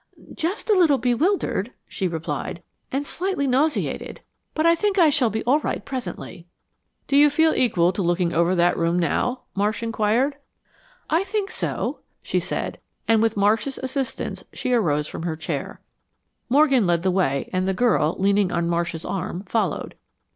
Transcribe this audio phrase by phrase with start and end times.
[0.33, 4.21] "Just a little bewildered," she replied, "and slightly nauseated,
[4.55, 6.47] but I think I shall be all right presently."
[7.07, 10.37] "Do you feel equal to looking over that room now?" Marsh inquired.
[11.07, 15.81] "I think so," she said, and with Marsh's assistance, she arose from her chair.
[16.49, 19.93] Morgan led the way and the girl, leaning on Marsh's arm, followed.